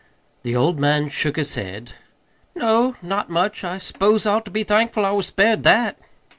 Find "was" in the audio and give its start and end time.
5.11-5.27